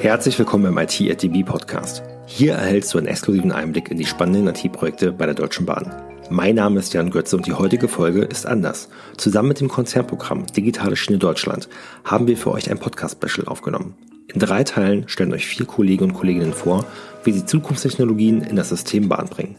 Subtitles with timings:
[0.00, 2.04] Herzlich willkommen beim IT at DB Podcast.
[2.24, 5.92] Hier erhältst du einen exklusiven Einblick in die spannenden IT-Projekte bei der Deutschen Bahn.
[6.30, 8.90] Mein Name ist Jan Götze und die heutige Folge ist anders.
[9.16, 11.68] Zusammen mit dem Konzernprogramm Digitale Schiene Deutschland
[12.04, 13.96] haben wir für euch ein Podcast-Special aufgenommen.
[14.32, 16.84] In drei Teilen stellen euch vier Kollegen und Kolleginnen vor,
[17.24, 19.56] wie sie Zukunftstechnologien in das System Bahn bringen.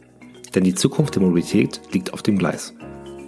[0.55, 2.73] Denn die Zukunft der Mobilität liegt auf dem Gleis.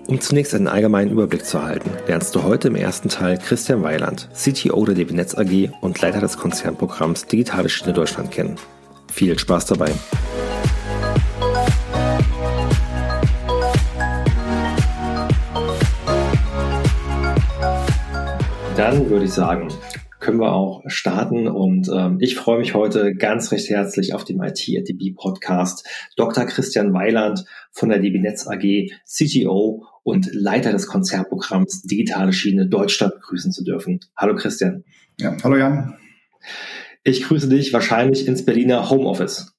[0.08, 4.30] Um zunächst einen allgemeinen Überblick zu erhalten, lernst du heute im ersten Teil Christian Weiland,
[4.34, 8.56] CTO der DB Netz AG und Leiter des Konzernprogramms Digitale Schiene Deutschland kennen.
[9.12, 9.92] Viel Spaß dabei!
[18.76, 19.70] Dann würde ich sagen,
[20.22, 21.48] können wir auch starten.
[21.48, 25.86] Und ähm, ich freue mich heute ganz recht herzlich auf dem IT at DB Podcast
[26.16, 26.46] Dr.
[26.46, 33.16] Christian Weiland von der DB Netz AG, CTO und Leiter des Konzernprogramms Digitale Schiene Deutschland
[33.16, 34.00] begrüßen zu dürfen.
[34.16, 34.84] Hallo Christian.
[35.20, 35.96] Ja, hallo Jan.
[37.04, 39.54] Ich grüße dich wahrscheinlich ins Berliner Homeoffice.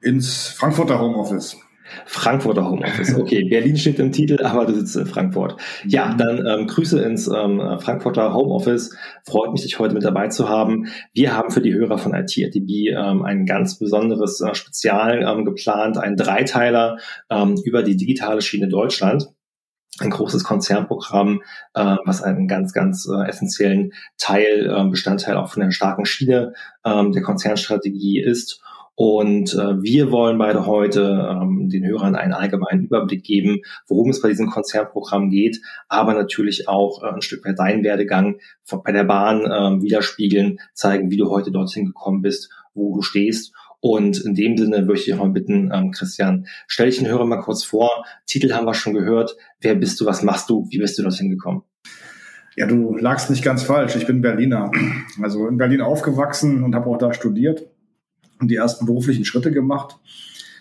[0.00, 1.56] Ins Frankfurter Homeoffice.
[2.04, 3.14] Frankfurter Homeoffice.
[3.14, 5.56] Okay, Berlin steht im Titel, aber du sitzt in Frankfurt.
[5.86, 8.96] Ja, dann ähm, Grüße ins ähm, Frankfurter Homeoffice.
[9.24, 10.88] Freut mich, dich heute mit dabei zu haben.
[11.14, 15.98] Wir haben für die Hörer von ITRTB ähm, ein ganz besonderes äh, Spezial ähm, geplant,
[15.98, 16.98] einen Dreiteiler
[17.30, 19.28] ähm, über die digitale Schiene Deutschland
[20.00, 21.42] ein großes Konzernprogramm,
[21.74, 26.54] äh, was einen ganz, ganz äh, essentiellen Teil, äh, Bestandteil auch von der starken Schiene
[26.84, 28.62] äh, der Konzernstrategie ist.
[28.94, 34.20] Und äh, wir wollen beide heute ähm, den Hörern einen allgemeinen Überblick geben, worum es
[34.20, 38.40] bei diesem Konzernprogramm geht, aber natürlich auch äh, ein Stück weit deinen Werdegang
[38.82, 43.52] bei der Bahn äh, widerspiegeln, zeigen, wie du heute dorthin gekommen bist, wo du stehst.
[43.80, 47.26] Und in dem Sinne würde ich dich mal bitten, ähm, Christian, stell dich den Hörer
[47.26, 48.04] mal kurz vor.
[48.26, 49.36] Titel haben wir schon gehört.
[49.60, 50.06] Wer bist du?
[50.06, 50.66] Was machst du?
[50.70, 51.62] Wie bist du dorthin gekommen?
[52.56, 53.94] Ja, du lagst nicht ganz falsch.
[53.94, 54.72] Ich bin Berliner.
[55.22, 57.66] Also in Berlin aufgewachsen und habe auch da studiert
[58.40, 59.96] und die ersten beruflichen Schritte gemacht.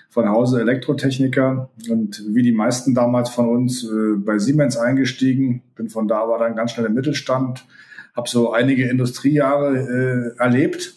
[0.09, 5.63] Von Hause Elektrotechniker und wie die meisten damals von uns äh, bei Siemens eingestiegen.
[5.75, 7.65] Bin von da aber dann ganz schnell im Mittelstand,
[8.15, 10.96] habe so einige Industriejahre äh, erlebt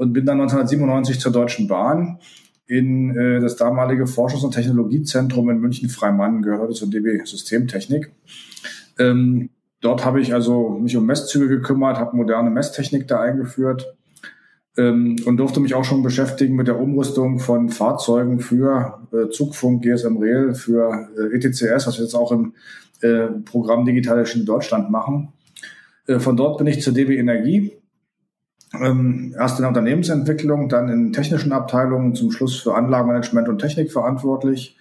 [0.00, 2.20] und bin dann 1997 zur Deutschen Bahn
[2.66, 8.10] in äh, das damalige Forschungs- und Technologiezentrum in München-Freimann, gehört heute zur DB Systemtechnik.
[8.98, 9.50] Ähm,
[9.82, 13.94] dort habe ich also mich um Messzüge gekümmert, habe moderne Messtechnik da eingeführt
[14.78, 19.82] ähm, und durfte mich auch schon beschäftigen mit der Umrüstung von Fahrzeugen für äh, Zugfunk,
[19.82, 22.54] GSM Rail, für äh, ETCS, was wir jetzt auch im
[23.02, 25.34] äh, Programm Digitale Schiene Deutschland machen.
[26.06, 27.79] Äh, von dort bin ich zur DB Energie,
[28.74, 33.92] ähm, erst in der Unternehmensentwicklung, dann in technischen Abteilungen, zum Schluss für Anlagenmanagement und Technik
[33.92, 34.76] verantwortlich.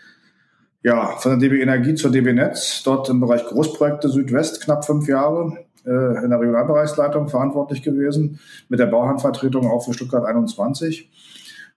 [0.81, 5.07] Ja, von der DB Energie zur DB Netz, dort im Bereich Großprojekte Südwest knapp fünf
[5.07, 8.39] Jahre äh, in der Regionalbereichsleitung verantwortlich gewesen,
[8.69, 11.09] mit der Bauhandvertretung auch für Stuttgart 21.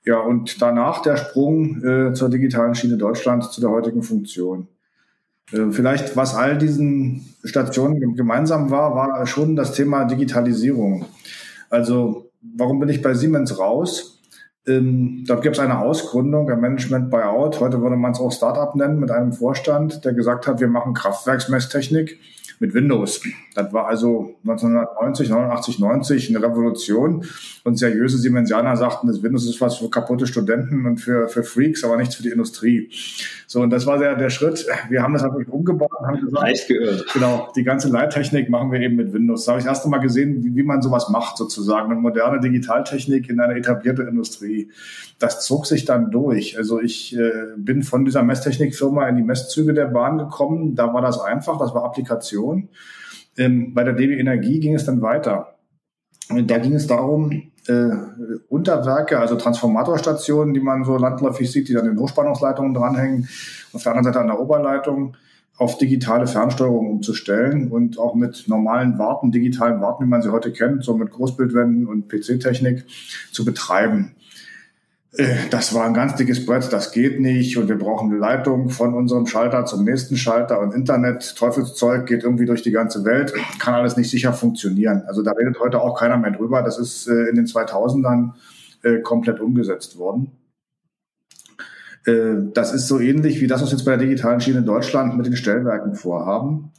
[0.04, 4.68] Ja, und danach der Sprung äh, zur digitalen Schiene Deutschland zu der heutigen Funktion.
[5.52, 11.06] Äh, vielleicht, was all diesen Stationen gemeinsam war, war schon das Thema Digitalisierung.
[11.72, 14.20] Also, warum bin ich bei Siemens raus?
[14.66, 17.60] Ähm, dort gibt es eine Ausgründung, ein Management Buyout.
[17.60, 20.92] Heute würde man es auch Startup nennen, mit einem Vorstand, der gesagt hat, wir machen
[20.92, 22.20] Kraftwerksmesstechnik
[22.62, 23.20] mit Windows.
[23.54, 27.24] Das war also 1990, 89, 90 eine Revolution.
[27.64, 31.84] Und seriöse Siemensianer sagten, das Windows ist was für kaputte Studenten und für, für Freaks,
[31.84, 32.88] aber nichts für die Industrie.
[33.48, 34.64] So, und das war der, der Schritt.
[34.88, 37.04] Wir haben das natürlich umgebaut und haben gesagt, Leicht geirrt.
[37.12, 39.44] genau, die ganze Leittechnik machen wir eben mit Windows.
[39.44, 41.90] Da habe ich erst einmal gesehen, wie, wie man sowas macht, sozusagen.
[41.90, 44.70] Eine moderne Digitaltechnik in einer etablierten Industrie.
[45.18, 46.56] Das zog sich dann durch.
[46.56, 50.74] Also ich äh, bin von dieser Messtechnikfirma in die Messzüge der Bahn gekommen.
[50.74, 52.51] Da war das einfach, das war Applikation.
[52.52, 52.68] Organisation.
[53.38, 55.54] Ähm, bei der DB Energie ging es dann weiter.
[56.28, 57.90] Da ging es darum, äh,
[58.48, 63.28] Unterwerke, also Transformatorstationen, die man so landläufig sieht, die dann in Hochspannungsleitungen dranhängen,
[63.72, 65.16] auf der anderen Seite an der Oberleitung,
[65.58, 70.52] auf digitale Fernsteuerung umzustellen und auch mit normalen Warten, digitalen Warten, wie man sie heute
[70.52, 72.84] kennt, so mit Großbildwänden und PC-Technik
[73.32, 74.14] zu betreiben.
[75.12, 78.70] Äh, das war ein ganz dickes Brett, das geht nicht und wir brauchen eine Leitung
[78.70, 83.34] von unserem Schalter zum nächsten Schalter und Internet, Teufelszeug geht irgendwie durch die ganze Welt,
[83.58, 85.02] kann alles nicht sicher funktionieren.
[85.06, 86.62] Also da redet heute auch keiner mehr drüber.
[86.62, 88.32] Das ist äh, in den 2000ern
[88.82, 90.32] äh, komplett umgesetzt worden.
[92.04, 95.16] Das ist so ähnlich wie das, was wir jetzt bei der digitalen Schiene in Deutschland
[95.16, 96.72] mit den Stellwerken vorhaben.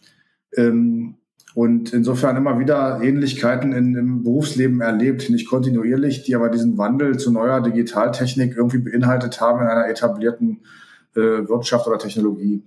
[0.58, 1.16] Ähm,
[1.56, 7.18] und insofern immer wieder Ähnlichkeiten in, im Berufsleben erlebt, nicht kontinuierlich, die aber diesen Wandel
[7.18, 10.62] zu neuer Digitaltechnik irgendwie beinhaltet haben in einer etablierten
[11.16, 12.64] äh, Wirtschaft oder Technologie.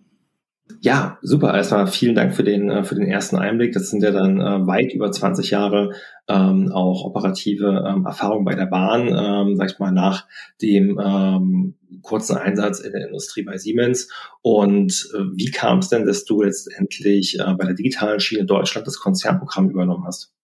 [0.81, 1.55] Ja, super.
[1.55, 3.73] Erstmal vielen Dank für den, äh, für den ersten Einblick.
[3.73, 5.93] Das sind ja dann äh, weit über 20 Jahre
[6.29, 10.27] ähm, auch operative ähm, Erfahrung bei der Bahn, ähm, sag ich mal, nach
[10.61, 14.09] dem ähm, kurzen Einsatz in der Industrie bei Siemens.
[14.43, 18.87] Und äh, wie kam es denn, dass du letztendlich äh, bei der digitalen Schiene Deutschland
[18.87, 20.36] das Konzernprogramm übernommen hast?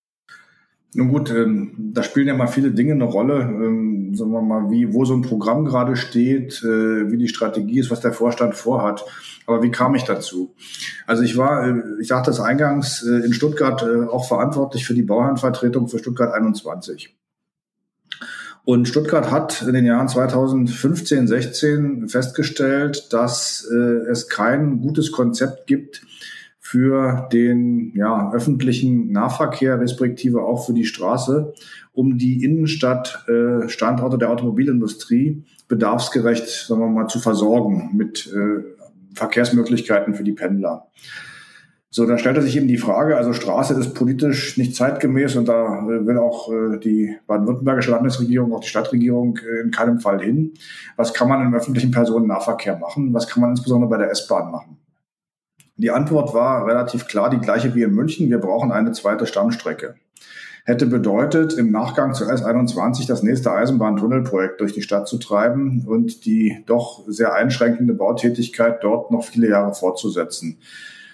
[0.94, 4.70] Nun gut, ähm, da spielen ja mal viele Dinge eine Rolle, ähm, sagen wir mal,
[4.70, 8.54] wie, wo so ein Programm gerade steht, äh, wie die Strategie ist, was der Vorstand
[8.54, 9.02] vorhat.
[9.46, 10.54] Aber wie kam ich dazu?
[11.06, 14.94] Also ich war, äh, ich sagte es eingangs, äh, in Stuttgart äh, auch verantwortlich für
[14.94, 17.16] die Bauherrenvertretung für Stuttgart 21.
[18.64, 23.76] Und Stuttgart hat in den Jahren 2015, 16 festgestellt, dass äh,
[24.10, 26.02] es kein gutes Konzept gibt,
[26.72, 31.52] für den ja, öffentlichen Nahverkehr, respektive auch für die Straße,
[31.92, 38.64] um die Innenstadt äh, Standorte der Automobilindustrie bedarfsgerecht, sagen wir mal, zu versorgen mit äh,
[39.14, 40.86] Verkehrsmöglichkeiten für die Pendler.
[41.90, 45.80] So, da stellte sich eben die Frage, also Straße ist politisch nicht zeitgemäß und da
[45.80, 50.54] äh, will auch äh, die baden-württembergische Landesregierung, auch die Stadtregierung äh, in keinem Fall hin.
[50.96, 53.12] Was kann man im öffentlichen Personennahverkehr machen?
[53.12, 54.78] Was kann man insbesondere bei der S-Bahn machen?
[55.76, 58.30] Die Antwort war relativ klar, die gleiche wie in München.
[58.30, 59.94] Wir brauchen eine zweite Stammstrecke.
[60.64, 66.24] Hätte bedeutet, im Nachgang zu S21 das nächste Eisenbahntunnelprojekt durch die Stadt zu treiben und
[66.24, 70.58] die doch sehr einschränkende Bautätigkeit dort noch viele Jahre fortzusetzen.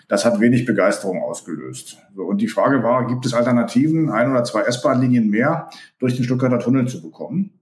[0.06, 1.98] Das hat wenig Begeisterung ausgelöst.
[2.14, 6.58] Und die Frage war, gibt es Alternativen, ein oder zwei S-Bahn-Linien mehr durch den Stuttgarter
[6.58, 7.57] Tunnel zu bekommen?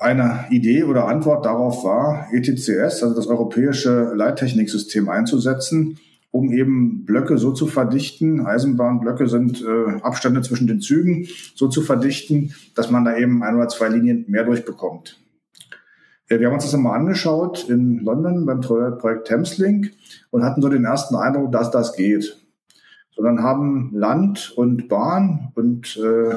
[0.00, 5.98] Eine Idee oder Antwort darauf war, ETCS, also das europäische Leittechniksystem einzusetzen,
[6.30, 11.82] um eben Blöcke so zu verdichten, Eisenbahnblöcke sind äh, Abstände zwischen den Zügen, so zu
[11.82, 15.20] verdichten, dass man da eben ein oder zwei Linien mehr durchbekommt.
[16.28, 19.92] Wir haben uns das einmal angeschaut in London beim Projekt Thameslink
[20.30, 22.38] und hatten so den ersten Eindruck, dass das geht.
[23.18, 26.36] Dann haben Land und Bahn und äh,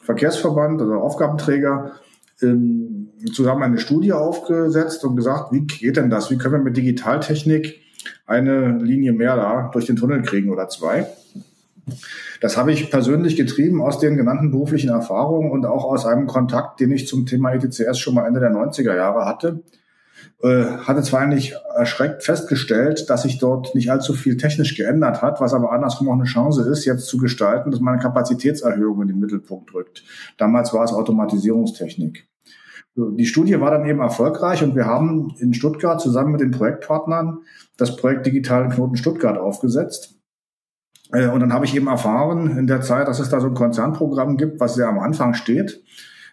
[0.00, 1.96] Verkehrsverband, also Aufgabenträger,
[2.42, 2.93] ähm,
[3.32, 6.30] zusammen eine Studie aufgesetzt und gesagt, wie geht denn das?
[6.30, 7.80] Wie können wir mit Digitaltechnik
[8.26, 11.06] eine Linie mehr da durch den Tunnel kriegen oder zwei?
[12.40, 16.80] Das habe ich persönlich getrieben aus den genannten beruflichen Erfahrungen und auch aus einem Kontakt,
[16.80, 19.62] den ich zum Thema ETCS schon mal Ende der 90er Jahre hatte.
[20.42, 25.40] Äh, hatte zwar eigentlich erschreckt festgestellt, dass sich dort nicht allzu viel technisch geändert hat,
[25.40, 29.08] was aber andersrum auch eine Chance ist, jetzt zu gestalten, dass man eine Kapazitätserhöhung in
[29.08, 30.02] den Mittelpunkt rückt.
[30.36, 32.26] Damals war es Automatisierungstechnik.
[32.96, 37.38] Die Studie war dann eben erfolgreich und wir haben in Stuttgart zusammen mit den Projektpartnern
[37.76, 40.14] das Projekt Digitalen Knoten Stuttgart aufgesetzt.
[41.12, 43.54] Äh, und dann habe ich eben erfahren in der Zeit, dass es da so ein
[43.54, 45.82] Konzernprogramm gibt, was sehr am Anfang steht,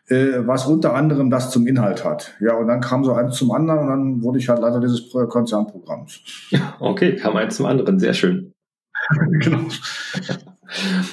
[0.08, 2.36] äh, was unter anderem das zum Inhalt hat.
[2.40, 5.10] Ja, und dann kam so eins zum anderen und dann wurde ich halt Leiter dieses
[5.12, 6.50] Konzernprogramms.
[6.80, 8.54] Okay, kam eins zum anderen, sehr schön.
[9.40, 9.68] genau.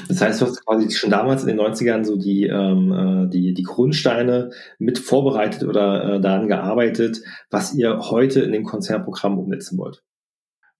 [0.08, 3.54] Das heißt, du hast quasi schon damals in den 90ern so die, ähm, äh, die,
[3.54, 9.78] die Grundsteine mit vorbereitet oder äh, daran gearbeitet, was ihr heute in dem Konzernprogramm umsetzen
[9.78, 10.02] wollt.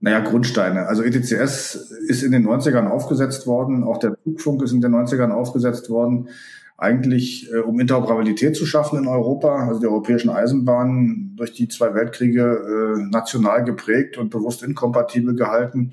[0.00, 0.86] Naja, Grundsteine.
[0.86, 1.74] Also ETCS
[2.06, 6.28] ist in den 90ern aufgesetzt worden, auch der Zugfunk ist in den 90ern aufgesetzt worden,
[6.76, 11.94] eigentlich äh, um Interoperabilität zu schaffen in Europa, also die europäischen Eisenbahnen durch die zwei
[11.94, 15.92] Weltkriege äh, national geprägt und bewusst inkompatibel gehalten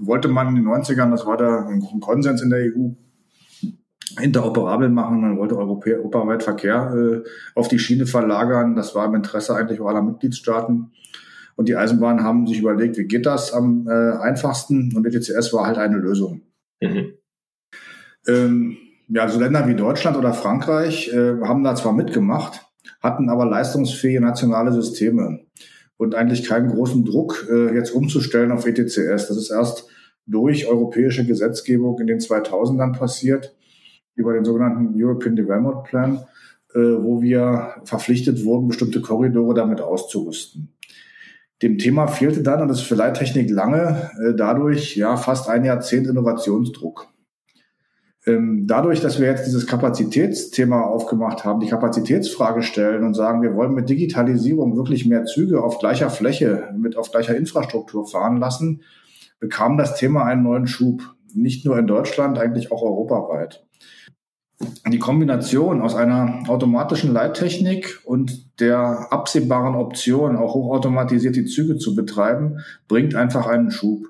[0.00, 2.90] wollte man in den 90ern, das war da ein Konsens in der EU,
[4.20, 5.20] interoperabel machen.
[5.20, 8.74] Man wollte europaweit Verkehr äh, auf die Schiene verlagern.
[8.74, 10.92] Das war im Interesse eigentlich aller Mitgliedstaaten.
[11.56, 14.94] Und die Eisenbahnen haben sich überlegt, wie geht das am äh, einfachsten?
[14.96, 16.42] Und ETCS war halt eine Lösung.
[16.80, 17.14] Mhm.
[18.26, 18.76] Ähm,
[19.08, 22.66] ja, so Länder wie Deutschland oder Frankreich äh, haben da zwar mitgemacht,
[23.02, 25.40] hatten aber leistungsfähige nationale Systeme
[25.96, 29.28] und eigentlich keinen großen Druck, äh, jetzt umzustellen auf ETCS.
[29.28, 29.86] Das ist erst
[30.30, 33.54] durch europäische Gesetzgebung in den 2000ern passiert,
[34.14, 36.24] über den sogenannten European Development Plan,
[36.74, 40.72] äh, wo wir verpflichtet wurden, bestimmte Korridore damit auszurüsten.
[41.62, 45.64] Dem Thema fehlte dann, und das ist für Leittechnik lange, äh, dadurch ja fast ein
[45.64, 47.08] Jahrzehnt Innovationsdruck.
[48.26, 53.54] Ähm, dadurch, dass wir jetzt dieses Kapazitätsthema aufgemacht haben, die Kapazitätsfrage stellen und sagen, wir
[53.54, 58.82] wollen mit Digitalisierung wirklich mehr Züge auf gleicher Fläche, mit auf gleicher Infrastruktur fahren lassen,
[59.40, 61.14] bekam das Thema einen neuen Schub.
[61.34, 63.64] Nicht nur in Deutschland, eigentlich auch europaweit.
[64.86, 71.94] Die Kombination aus einer automatischen Leittechnik und der absehbaren Option, auch hochautomatisiert die Züge zu
[71.94, 74.08] betreiben, bringt einfach einen Schub.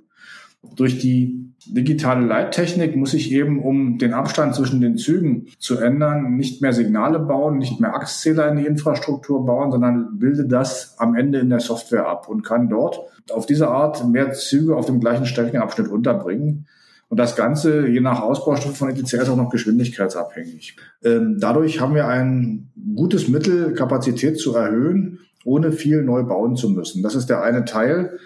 [0.77, 6.37] Durch die digitale Leittechnik muss ich eben, um den Abstand zwischen den Zügen zu ändern,
[6.37, 11.15] nicht mehr Signale bauen, nicht mehr Achszähler in die Infrastruktur bauen, sondern bilde das am
[11.15, 13.01] Ende in der Software ab und kann dort
[13.31, 16.67] auf diese Art mehr Züge auf dem gleichen Streckenabschnitt unterbringen.
[17.09, 20.77] Und das Ganze je nach Ausbaustufe von ETCS auch noch geschwindigkeitsabhängig.
[21.03, 26.71] Ähm, dadurch haben wir ein gutes Mittel, Kapazität zu erhöhen, ohne viel neu bauen zu
[26.71, 27.03] müssen.
[27.03, 28.19] Das ist der eine Teil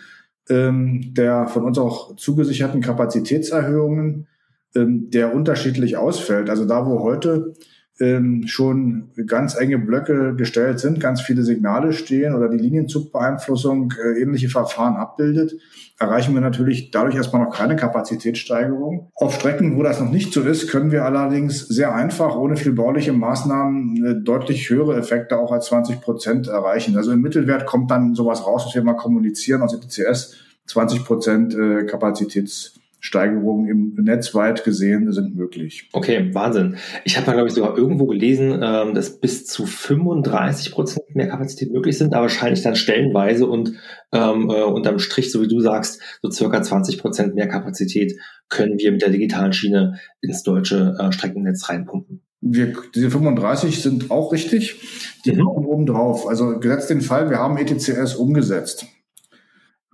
[0.49, 4.27] ähm, der von uns auch zugesicherten Kapazitätserhöhungen,
[4.75, 6.51] ähm, der unterschiedlich ausfällt.
[6.51, 7.55] Also da, wo heute
[8.01, 14.21] ähm, schon ganz enge Blöcke gestellt sind, ganz viele Signale stehen oder die Linienzugbeeinflussung äh,
[14.21, 15.55] ähnliche Verfahren abbildet,
[15.99, 19.11] erreichen wir natürlich dadurch erstmal noch keine Kapazitätssteigerung.
[19.15, 22.73] Auf Strecken, wo das noch nicht so ist, können wir allerdings sehr einfach, ohne viel
[22.73, 26.97] bauliche Maßnahmen, äh, deutlich höhere Effekte auch als 20 Prozent erreichen.
[26.97, 30.35] Also im Mittelwert kommt dann sowas raus, was wir mal kommunizieren aus ETCS,
[30.67, 32.75] 20 Prozent äh, Kapazitäts
[33.05, 35.91] Steigerungen im Netz weit gesehen sind möglich.
[35.93, 36.77] Okay, Wahnsinn.
[37.05, 41.29] Ich habe mal, glaube ich, sogar irgendwo gelesen, ähm, dass bis zu 35 Prozent mehr
[41.29, 43.75] Kapazität möglich sind, aber wahrscheinlich dann stellenweise und
[44.11, 48.19] ähm, äh, unterm Strich, so wie du sagst, so circa 20 Prozent mehr Kapazität
[48.49, 52.23] können wir mit der digitalen Schiene ins deutsche äh, Streckennetz reinpumpen.
[52.41, 54.81] Wir, diese 35 sind auch richtig.
[55.27, 55.45] Die mhm.
[55.45, 56.27] kommen oben drauf.
[56.27, 58.87] Also gesetzt den Fall, wir haben ETCS umgesetzt.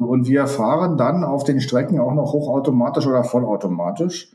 [0.07, 4.33] Und wir fahren dann auf den Strecken auch noch hochautomatisch oder vollautomatisch.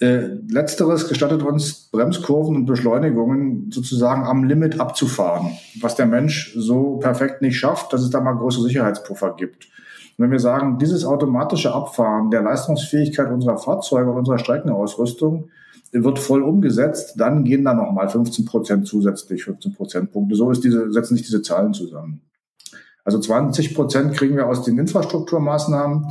[0.00, 6.98] Äh, letzteres gestattet uns, Bremskurven und Beschleunigungen sozusagen am Limit abzufahren, was der Mensch so
[6.98, 9.64] perfekt nicht schafft, dass es da mal große Sicherheitspuffer gibt.
[10.16, 15.48] Und wenn wir sagen, dieses automatische Abfahren der Leistungsfähigkeit unserer Fahrzeuge und unserer Streckenausrüstung
[15.90, 20.36] wird voll umgesetzt, dann gehen da nochmal 15 Prozent zusätzlich, 15 Prozentpunkte.
[20.36, 22.20] So ist diese, setzen sich diese Zahlen zusammen.
[23.08, 26.08] Also 20 Prozent kriegen wir aus den Infrastrukturmaßnahmen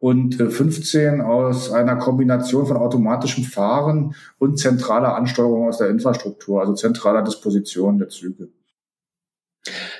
[0.00, 6.60] und 15 äh, aus einer Kombination von automatischem Fahren und zentraler Ansteuerung aus der Infrastruktur,
[6.60, 8.48] also zentraler Disposition der Züge.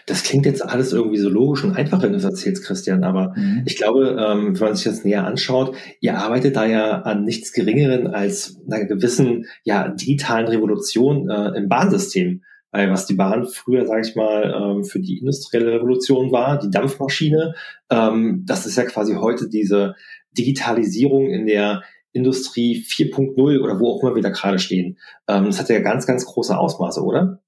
[0.06, 3.34] Das klingt jetzt alles irgendwie so logisch und einfach, wenn du es erzählst, Christian, aber
[3.36, 3.62] mhm.
[3.64, 7.52] ich glaube, ähm, wenn man sich das näher anschaut, ihr arbeitet da ja an nichts
[7.52, 12.42] Geringeren als einer gewissen ja, digitalen Revolution äh, im Bahnsystem.
[12.72, 16.70] Weil was die Bahn früher, sage ich mal, ähm, für die industrielle Revolution war, die
[16.70, 17.54] Dampfmaschine,
[17.90, 19.94] ähm, das ist ja quasi heute diese
[20.36, 24.98] Digitalisierung in der Industrie 4.0 oder wo auch immer wir da gerade stehen.
[25.28, 27.42] Ähm, das hat ja ganz, ganz große Ausmaße, oder?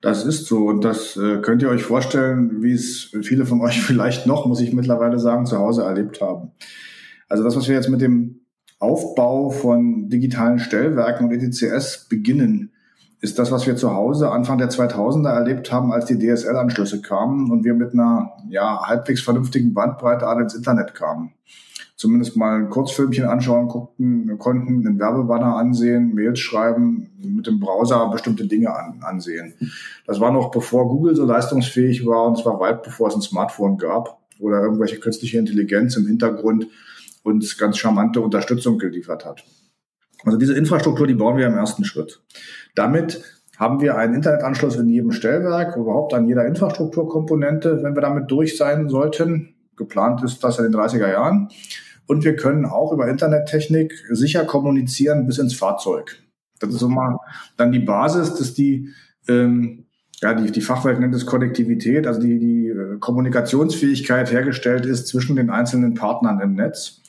[0.00, 3.80] Das ist so und das äh, könnt ihr euch vorstellen, wie es viele von euch
[3.82, 6.52] vielleicht noch, muss ich mittlerweile sagen, zu Hause erlebt haben.
[7.28, 8.40] Also das, was wir jetzt mit dem
[8.78, 12.71] Aufbau von digitalen Stellwerken und ETCS beginnen,
[13.22, 17.52] ist das, was wir zu Hause Anfang der 2000er erlebt haben, als die DSL-Anschlüsse kamen
[17.52, 21.32] und wir mit einer ja, halbwegs vernünftigen Bandbreite alle ins Internet kamen.
[21.94, 28.10] Zumindest mal ein Kurzfilmchen anschauen guckten, konnten, einen Werbebanner ansehen, Mails schreiben, mit dem Browser
[28.10, 29.54] bestimmte Dinge an, ansehen.
[30.04, 33.22] Das war noch bevor Google so leistungsfähig war und es war weit bevor es ein
[33.22, 36.66] Smartphone gab oder irgendwelche künstliche Intelligenz im Hintergrund
[37.22, 39.44] uns ganz charmante Unterstützung geliefert hat.
[40.24, 42.20] Also diese Infrastruktur, die bauen wir im ersten Schritt.
[42.74, 43.22] Damit
[43.58, 48.56] haben wir einen Internetanschluss in jedem Stellwerk, überhaupt an jeder Infrastrukturkomponente, wenn wir damit durch
[48.56, 49.54] sein sollten.
[49.76, 51.48] Geplant ist das in den 30er Jahren.
[52.06, 56.22] Und wir können auch über Internettechnik sicher kommunizieren bis ins Fahrzeug.
[56.58, 57.18] Das ist so mal
[57.56, 58.88] dann die Basis, dass die,
[59.28, 59.86] ähm,
[60.20, 65.36] ja, die, die Fachwelt nennt es Konnektivität, also die, die äh, Kommunikationsfähigkeit hergestellt ist zwischen
[65.36, 67.02] den einzelnen Partnern im Netz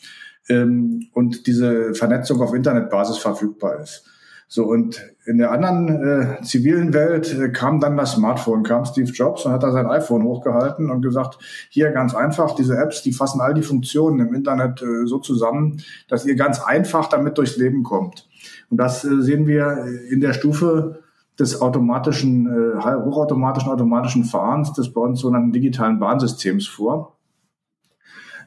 [0.50, 4.10] ähm, und diese Vernetzung auf Internetbasis verfügbar ist.
[4.56, 9.10] So, und in der anderen äh, zivilen Welt äh, kam dann das Smartphone, kam Steve
[9.10, 11.40] Jobs und hat da sein iPhone hochgehalten und gesagt,
[11.72, 15.82] hier ganz einfach, diese Apps, die fassen all die Funktionen im Internet äh, so zusammen,
[16.08, 18.30] dass ihr ganz einfach damit durchs Leben kommt.
[18.70, 21.00] Und das äh, sehen wir in der Stufe
[21.40, 27.18] des automatischen, äh, hochautomatischen automatischen Fahrens des bei uns sogenannten digitalen Bahnsystems vor.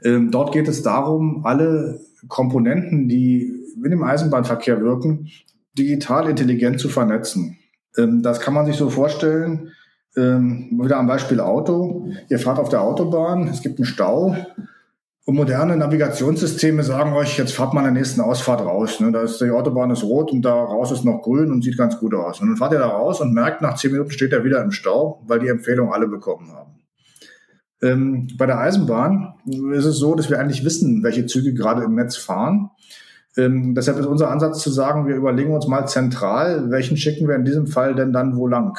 [0.05, 1.99] Ähm, dort geht es darum, alle
[2.29, 5.31] Komponenten, die in dem Eisenbahnverkehr wirken,
[5.77, 7.59] digital intelligent zu vernetzen.
[7.97, 9.73] Ähm, das kann man sich so vorstellen,
[10.17, 12.11] ähm, wieder am Beispiel Auto.
[12.29, 14.37] Ihr fahrt auf der Autobahn, es gibt einen Stau
[15.27, 19.01] und moderne Navigationssysteme sagen euch, jetzt fahrt mal an der nächsten Ausfahrt raus.
[19.01, 19.11] Ne?
[19.11, 21.99] Da ist die Autobahn ist rot und da raus ist noch grün und sieht ganz
[21.99, 22.41] gut aus.
[22.41, 24.71] Und dann fahrt ihr da raus und merkt, nach zehn Minuten steht er wieder im
[24.71, 26.77] Stau, weil die Empfehlung alle bekommen haben.
[27.83, 29.35] Ähm, bei der Eisenbahn
[29.73, 32.71] ist es so, dass wir eigentlich wissen, welche Züge gerade im Netz fahren.
[33.37, 37.37] Ähm, deshalb ist unser Ansatz zu sagen, wir überlegen uns mal zentral, welchen schicken wir
[37.37, 38.79] in diesem Fall denn dann wo lang?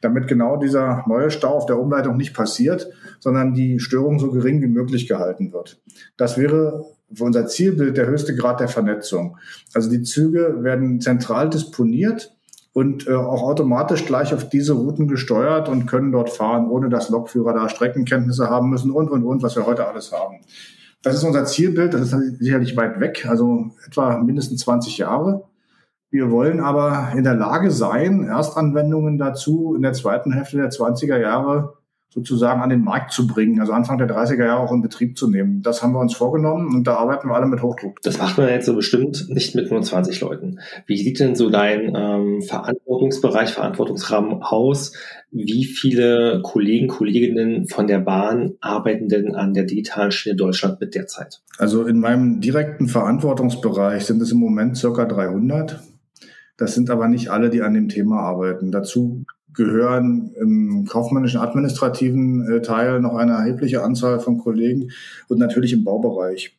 [0.00, 4.62] Damit genau dieser neue Stau auf der Umleitung nicht passiert, sondern die Störung so gering
[4.62, 5.80] wie möglich gehalten wird.
[6.16, 9.36] Das wäre für unser Zielbild der höchste Grad der Vernetzung.
[9.74, 12.36] Also die Züge werden zentral disponiert
[12.72, 17.08] und äh, auch automatisch gleich auf diese Routen gesteuert und können dort fahren, ohne dass
[17.08, 20.36] Lokführer da Streckenkenntnisse haben müssen und, und, und, was wir heute alles haben.
[21.02, 25.44] Das ist unser Zielbild, das ist sicherlich weit weg, also etwa mindestens 20 Jahre.
[26.10, 31.18] Wir wollen aber in der Lage sein, Erstanwendungen dazu in der zweiten Hälfte der 20er
[31.18, 31.79] Jahre
[32.12, 35.28] sozusagen an den Markt zu bringen, also Anfang der 30er Jahre auch in Betrieb zu
[35.30, 35.62] nehmen.
[35.62, 38.02] Das haben wir uns vorgenommen und da arbeiten wir alle mit Hochdruck.
[38.02, 40.58] Das macht man jetzt so bestimmt nicht mit nur 20 Leuten.
[40.86, 44.92] Wie sieht denn so dein ähm, Verantwortungsbereich, Verantwortungsrahmen aus?
[45.30, 50.96] Wie viele Kollegen, Kolleginnen von der Bahn arbeiten denn an der digitalen Schiene Deutschland mit
[50.96, 51.40] derzeit?
[51.58, 55.80] Also in meinem direkten Verantwortungsbereich sind es im Moment circa 300.
[56.56, 58.72] Das sind aber nicht alle, die an dem Thema arbeiten.
[58.72, 59.24] Dazu
[59.54, 64.90] gehören im kaufmännischen administrativen äh, Teil noch eine erhebliche Anzahl von Kollegen
[65.28, 66.56] und natürlich im Baubereich.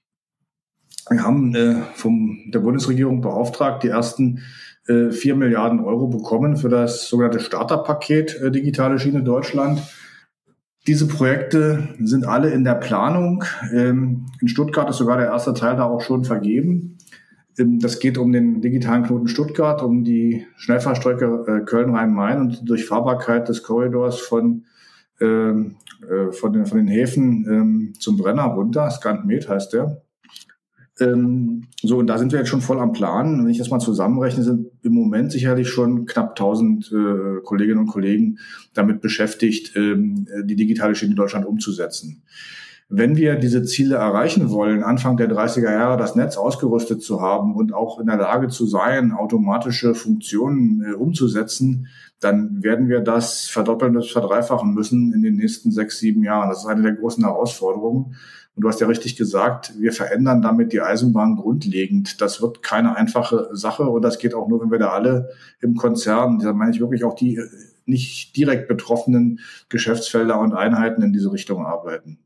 [1.10, 4.42] Wir haben äh, vom der Bundesregierung beauftragt, die ersten
[4.88, 9.82] äh, 4 Milliarden Euro bekommen für das sogenannte Starterpaket äh, Digitale Schiene Deutschland.
[10.88, 13.44] Diese Projekte sind alle in der Planung.
[13.72, 16.98] Ähm, in Stuttgart ist sogar der erste Teil da auch schon vergeben.
[17.58, 23.50] Das geht um den digitalen Knoten Stuttgart, um die Schnellfahrstrecke äh, Köln-Rhein-Main und die Durchfahrbarkeit
[23.50, 24.65] des Korridors von,
[25.20, 25.75] ähm,
[26.10, 28.89] äh, von, den, von den Häfen ähm, zum Brenner runter.
[28.89, 30.01] Skantmet heißt der.
[31.01, 33.43] Ähm, so, und da sind wir jetzt schon voll am Plan.
[33.43, 37.88] Wenn ich das mal zusammenrechne, sind im Moment sicherlich schon knapp 1000 äh, Kolleginnen und
[37.88, 38.38] Kollegen
[38.74, 42.24] damit beschäftigt, ähm, die digitale Schiene in Deutschland umzusetzen.
[42.94, 47.56] Wenn wir diese Ziele erreichen wollen, Anfang der 30er Jahre das Netz ausgerüstet zu haben
[47.56, 51.88] und auch in der Lage zu sein, automatische Funktionen äh, umzusetzen,
[52.20, 56.50] dann werden wir das verdoppeln, das verdreifachen müssen in den nächsten sechs, sieben Jahren.
[56.50, 58.18] Das ist eine der großen Herausforderungen.
[58.56, 62.20] Und du hast ja richtig gesagt, wir verändern damit die Eisenbahn grundlegend.
[62.20, 65.30] Das wird keine einfache Sache und das geht auch nur, wenn wir da alle
[65.62, 67.48] im Konzern, da meine ich wirklich auch die äh,
[67.86, 72.20] nicht direkt betroffenen Geschäftsfelder und Einheiten in diese Richtung arbeiten.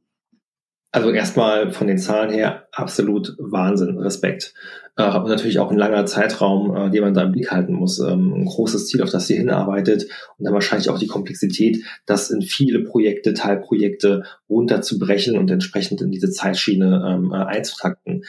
[0.96, 4.54] Also erstmal von den Zahlen her absolut Wahnsinn, Respekt.
[4.96, 8.00] Äh, und natürlich auch ein langer Zeitraum, äh, den man da im Blick halten muss.
[8.00, 10.04] Ähm, ein großes Ziel, auf das sie hinarbeitet
[10.38, 16.12] und dann wahrscheinlich auch die Komplexität, das in viele Projekte, Teilprojekte runterzubrechen und entsprechend in
[16.12, 18.24] diese Zeitschiene ähm, äh, einzutakten.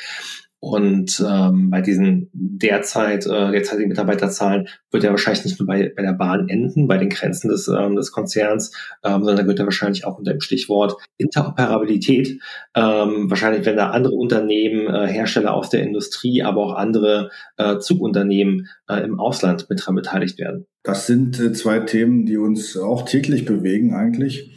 [0.59, 6.03] Und ähm, bei diesen derzeit äh, derzeitigen Mitarbeiterzahlen wird er wahrscheinlich nicht nur bei, bei
[6.03, 8.73] der Bahn enden, bei den Grenzen des, ähm, des Konzerns,
[9.05, 12.40] ähm, sondern wird er wahrscheinlich auch unter dem Stichwort Interoperabilität,
[12.75, 17.79] ähm, wahrscheinlich wenn da andere Unternehmen, äh, Hersteller aus der Industrie, aber auch andere äh,
[17.79, 20.66] Zugunternehmen äh, im Ausland mit daran beteiligt werden.
[20.83, 24.53] Das sind äh, zwei Themen, die uns auch täglich bewegen eigentlich.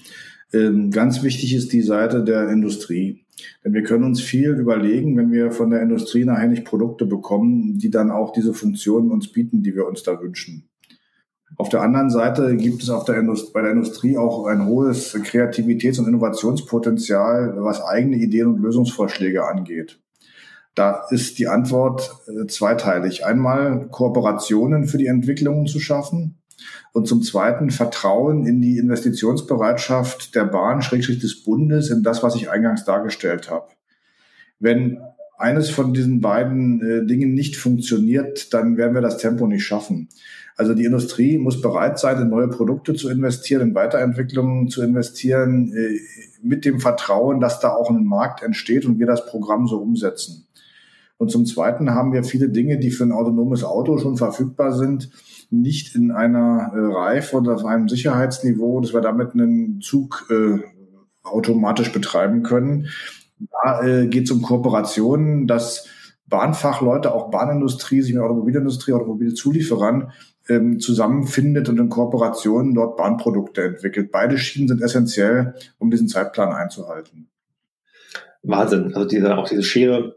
[0.53, 3.25] Ähm, ganz wichtig ist die Seite der Industrie.
[3.63, 7.77] Denn wir können uns viel überlegen, wenn wir von der Industrie nachher nicht Produkte bekommen,
[7.77, 10.69] die dann auch diese Funktionen uns bieten, die wir uns da wünschen.
[11.57, 13.21] Auf der anderen Seite gibt es auf der
[13.53, 19.99] bei der Industrie auch ein hohes Kreativitäts- und Innovationspotenzial, was eigene Ideen und Lösungsvorschläge angeht.
[20.75, 23.25] Da ist die Antwort äh, zweiteilig.
[23.25, 26.38] Einmal Kooperationen für die Entwicklungen zu schaffen
[26.93, 32.35] und zum Zweiten Vertrauen in die Investitionsbereitschaft der Bahn, Schrägstrich des Bundes, in das, was
[32.35, 33.67] ich eingangs dargestellt habe.
[34.59, 34.99] Wenn
[35.37, 40.09] eines von diesen beiden äh, Dingen nicht funktioniert, dann werden wir das Tempo nicht schaffen.
[40.57, 45.71] Also die Industrie muss bereit sein, in neue Produkte zu investieren, in Weiterentwicklungen zu investieren,
[45.73, 45.97] äh,
[46.43, 50.47] mit dem Vertrauen, dass da auch ein Markt entsteht und wir das Programm so umsetzen.
[51.17, 55.09] Und zum Zweiten haben wir viele Dinge, die für ein autonomes Auto schon verfügbar sind,
[55.49, 60.59] nicht in einer äh, Reife oder auf einem Sicherheitsniveau, dass wir damit einen Zug äh,
[61.23, 62.87] automatisch betreiben können.
[63.63, 65.87] Da äh, geht es um Kooperationen, dass
[66.27, 70.11] Bahnfachleute, auch Bahnindustrie, sich mit Automobilindustrie, Automobilzulieferern
[70.47, 74.11] ähm, zusammenfindet und in Kooperationen dort Bahnprodukte entwickelt.
[74.11, 77.29] Beide Schienen sind essentiell, um diesen Zeitplan einzuhalten.
[78.43, 78.93] Wahnsinn.
[78.93, 80.15] Also diese, auch diese Schere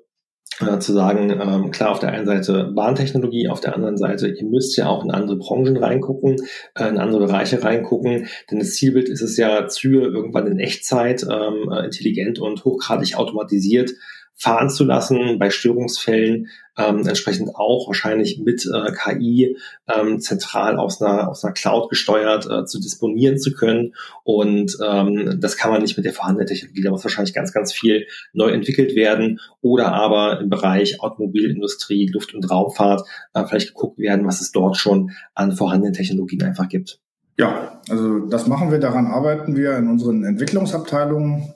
[0.61, 4.45] äh, zu sagen, ähm, klar, auf der einen Seite Bahntechnologie, auf der anderen Seite, ihr
[4.45, 6.37] müsst ja auch in andere Branchen reingucken,
[6.75, 11.23] äh, in andere Bereiche reingucken, denn das Zielbild ist es ja, Züge irgendwann in Echtzeit
[11.23, 13.93] ähm, äh, intelligent und hochgradig automatisiert
[14.37, 21.01] fahren zu lassen, bei Störungsfällen ähm, entsprechend auch wahrscheinlich mit äh, KI ähm, zentral aus
[21.01, 23.95] einer, aus einer Cloud gesteuert äh, zu disponieren zu können.
[24.25, 26.83] Und ähm, das kann man nicht mit der vorhandenen Technologie.
[26.83, 32.35] Da muss wahrscheinlich ganz, ganz viel neu entwickelt werden oder aber im Bereich Automobilindustrie, Luft-
[32.35, 33.03] und Raumfahrt
[33.35, 36.99] äh, vielleicht geguckt werden, was es dort schon an vorhandenen Technologien einfach gibt.
[37.39, 41.55] Ja, also das machen wir, daran arbeiten wir in unseren Entwicklungsabteilungen.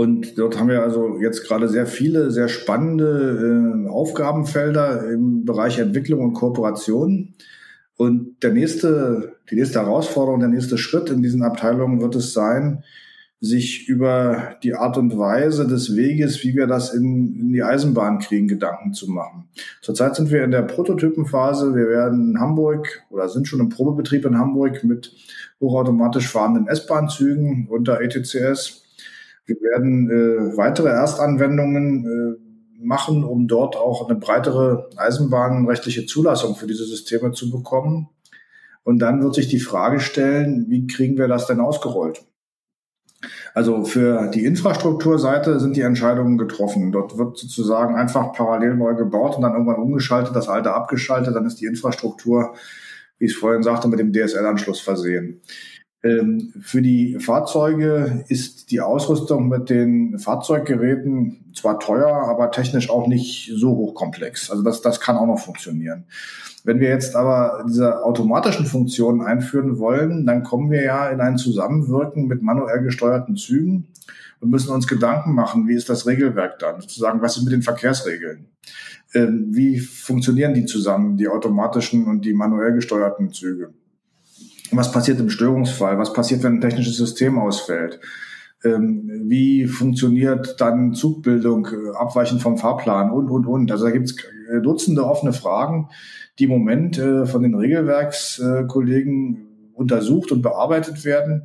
[0.00, 5.78] Und dort haben wir also jetzt gerade sehr viele, sehr spannende äh, Aufgabenfelder im Bereich
[5.78, 7.34] Entwicklung und Kooperation.
[7.98, 12.82] Und der nächste, die nächste Herausforderung, der nächste Schritt in diesen Abteilungen wird es sein,
[13.42, 18.20] sich über die Art und Weise des Weges, wie wir das in, in die Eisenbahn
[18.20, 19.50] kriegen, Gedanken zu machen.
[19.82, 21.74] Zurzeit sind wir in der Prototypenphase.
[21.74, 25.12] Wir werden in Hamburg oder sind schon im Probebetrieb in Hamburg mit
[25.60, 28.79] hochautomatisch fahrenden S-Bahn-Zügen unter ETCS.
[29.50, 36.66] Wir werden äh, weitere Erstanwendungen äh, machen, um dort auch eine breitere eisenbahnrechtliche Zulassung für
[36.66, 38.08] diese Systeme zu bekommen.
[38.84, 42.22] Und dann wird sich die Frage stellen, wie kriegen wir das denn ausgerollt?
[43.52, 46.92] Also für die Infrastrukturseite sind die Entscheidungen getroffen.
[46.92, 51.44] Dort wird sozusagen einfach parallel neu gebaut und dann irgendwann umgeschaltet, das alte abgeschaltet, dann
[51.44, 52.54] ist die Infrastruktur,
[53.18, 55.42] wie ich es vorhin sagte, mit dem DSL-Anschluss versehen.
[56.02, 63.06] Ähm, für die Fahrzeuge ist die Ausrüstung mit den Fahrzeuggeräten zwar teuer, aber technisch auch
[63.06, 64.50] nicht so hochkomplex.
[64.50, 66.04] Also das, das kann auch noch funktionieren.
[66.64, 71.36] Wenn wir jetzt aber diese automatischen Funktionen einführen wollen, dann kommen wir ja in ein
[71.36, 73.88] Zusammenwirken mit manuell gesteuerten Zügen
[74.40, 76.80] und müssen uns Gedanken machen, wie ist das Regelwerk dann?
[76.80, 78.46] Sozusagen, was ist mit den Verkehrsregeln?
[79.14, 83.74] Ähm, wie funktionieren die zusammen, die automatischen und die manuell gesteuerten Züge?
[84.72, 85.98] Was passiert im Störungsfall?
[85.98, 88.00] Was passiert, wenn ein technisches System ausfällt?
[88.62, 93.72] Ähm, wie funktioniert dann Zugbildung, äh, abweichend vom Fahrplan und, und, und.
[93.72, 94.16] Also da gibt es
[94.50, 95.88] äh, Dutzende offene Fragen,
[96.38, 101.44] die im Moment äh, von den Regelwerkskollegen untersucht und bearbeitet werden.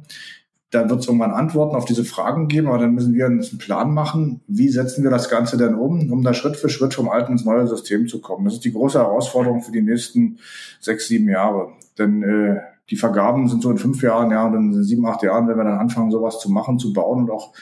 [0.71, 3.59] Da wird es irgendwann Antworten auf diese Fragen geben, aber dann müssen wir uns einen
[3.59, 7.07] Plan machen, wie setzen wir das Ganze denn um, um da Schritt für Schritt vom
[7.07, 8.43] alten ins neue System zu kommen.
[8.43, 10.39] Das ist die große Herausforderung für die nächsten
[10.81, 11.69] sechs, sieben Jahre.
[11.97, 15.47] Denn äh, die Vergaben sind so in fünf Jahren, ja, und in sieben, acht Jahren,
[15.47, 17.53] wenn wir dann anfangen, sowas zu machen, zu bauen und auch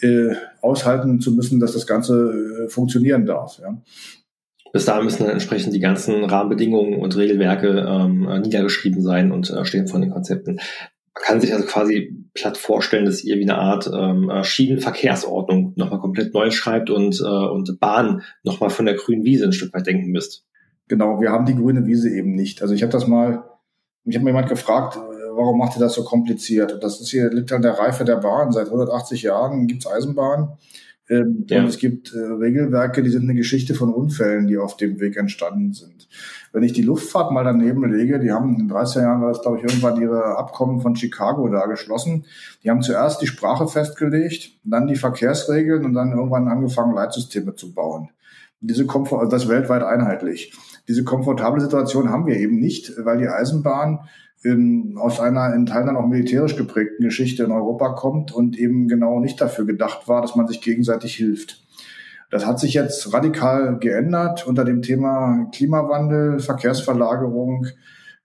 [0.00, 3.58] äh, aushalten zu müssen, dass das Ganze äh, funktionieren darf.
[3.58, 3.80] Ja.
[4.72, 9.64] Bis dahin müssen dann entsprechend die ganzen Rahmenbedingungen und Regelwerke ähm, niedergeschrieben sein und äh,
[9.64, 10.56] stehen von den Konzepten.
[10.56, 15.72] Man kann sich also quasi platt vorstellen, dass ihr wie eine Art ähm, äh, Schienenverkehrsordnung
[15.76, 19.72] nochmal komplett neu schreibt und, äh, und Bahn nochmal von der grünen Wiese ein Stück
[19.72, 20.44] weit denken müsst.
[20.88, 22.60] Genau, wir haben die grüne Wiese eben nicht.
[22.60, 23.44] Also ich habe das mal
[24.06, 24.98] ich habe mir jemand gefragt,
[25.32, 26.72] warum macht ihr das so kompliziert?
[26.72, 28.52] Und das ist hier liegt an der Reife der Bahn.
[28.52, 30.56] Seit 180 Jahren gibt's Eisenbahn.
[31.08, 31.60] Ähm, ja.
[31.60, 35.16] Und es gibt äh, Regelwerke, die sind eine Geschichte von Unfällen, die auf dem Weg
[35.16, 36.08] entstanden sind.
[36.52, 39.42] Wenn ich die Luftfahrt mal daneben lege, die haben in den 30er Jahren war das,
[39.42, 42.24] glaube ich, irgendwann ihre Abkommen von Chicago da geschlossen.
[42.64, 47.72] Die haben zuerst die Sprache festgelegt, dann die Verkehrsregeln und dann irgendwann angefangen, Leitsysteme zu
[47.72, 48.08] bauen.
[48.60, 50.52] Diese Komfort, also das weltweit einheitlich.
[50.88, 54.00] Diese komfortable Situation haben wir eben nicht, weil die Eisenbahn
[54.42, 58.88] in, aus einer in Teilen dann auch militärisch geprägten Geschichte in Europa kommt und eben
[58.88, 61.62] genau nicht dafür gedacht war, dass man sich gegenseitig hilft.
[62.30, 67.66] Das hat sich jetzt radikal geändert unter dem Thema Klimawandel, Verkehrsverlagerung,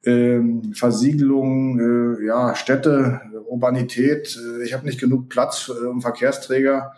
[0.04, 0.40] äh,
[0.74, 4.38] Versiegelung, äh, ja, Städte, Urbanität.
[4.38, 6.94] Äh, ich habe nicht genug Platz, äh, um Verkehrsträger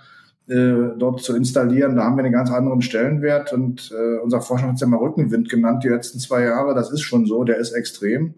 [0.47, 1.95] äh, dort zu installieren.
[1.95, 4.97] Da haben wir einen ganz anderen Stellenwert und äh, unser Forschung hat es ja mal
[4.97, 6.75] Rückenwind genannt die letzten zwei Jahre.
[6.75, 8.33] Das ist schon so, der ist extrem.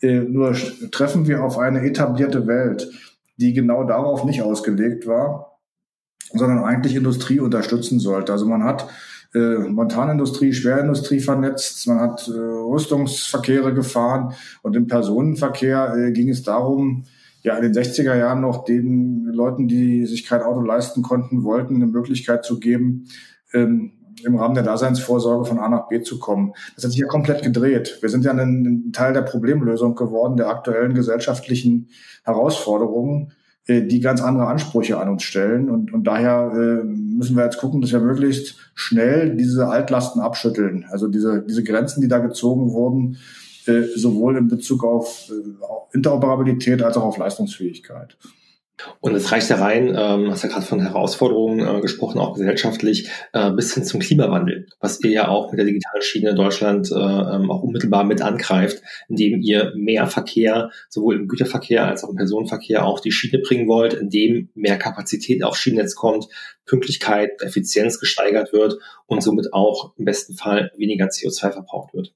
[0.00, 0.54] Äh, nur
[0.90, 2.90] treffen wir auf eine etablierte Welt,
[3.36, 5.58] die genau darauf nicht ausgelegt war,
[6.32, 8.32] sondern eigentlich Industrie unterstützen sollte.
[8.32, 8.88] Also man hat
[9.34, 16.42] äh, Montanindustrie, Schwerindustrie vernetzt, man hat äh, Rüstungsverkehre gefahren und im Personenverkehr äh, ging es
[16.42, 17.04] darum,
[17.42, 21.76] ja in den 60er Jahren noch den Leuten, die sich kein Auto leisten konnten, wollten,
[21.76, 23.08] eine Möglichkeit zu geben,
[23.52, 23.92] ähm,
[24.24, 26.52] im Rahmen der Daseinsvorsorge von A nach B zu kommen.
[26.74, 27.98] Das hat sich ja komplett gedreht.
[28.00, 31.88] Wir sind ja ein, ein Teil der Problemlösung geworden, der aktuellen gesellschaftlichen
[32.22, 33.32] Herausforderungen,
[33.66, 35.70] äh, die ganz andere Ansprüche an uns stellen.
[35.70, 40.84] Und, und daher äh, müssen wir jetzt gucken, dass wir möglichst schnell diese Altlasten abschütteln.
[40.90, 43.16] Also diese, diese Grenzen, die da gezogen wurden,
[43.66, 48.16] äh, sowohl in Bezug auf äh, Interoperabilität als auch auf Leistungsfähigkeit.
[49.00, 53.08] Und es reicht ja rein, ähm, hast ja gerade von Herausforderungen äh, gesprochen, auch gesellschaftlich,
[53.32, 56.90] äh, bis hin zum Klimawandel, was ihr ja auch mit der digitalen Schiene in Deutschland
[56.90, 62.10] äh, ähm, auch unmittelbar mit angreift, indem ihr mehr Verkehr, sowohl im Güterverkehr als auch
[62.10, 66.28] im Personenverkehr, auf die Schiene bringen wollt, indem mehr Kapazität aufs Schienennetz kommt,
[66.66, 72.14] Pünktlichkeit, Effizienz gesteigert wird und somit auch im besten Fall weniger CO2 verbraucht wird.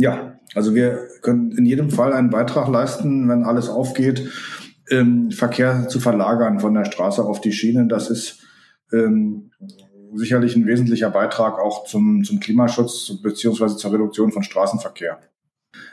[0.00, 4.30] Ja, also wir können in jedem Fall einen Beitrag leisten, wenn alles aufgeht
[4.90, 7.86] ähm, Verkehr zu verlagern von der Straße auf die Schiene.
[7.86, 8.40] Das ist
[8.92, 9.50] ähm,
[10.14, 15.20] sicherlich ein wesentlicher Beitrag auch zum, zum Klimaschutz beziehungsweise zur Reduktion von Straßenverkehr.